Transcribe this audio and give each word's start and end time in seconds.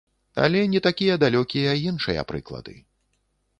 Але 0.45 0.63
не 0.71 0.81
такія 0.87 1.17
далёкія 1.25 1.77
іншыя 1.91 2.27
прыклады. 2.35 2.77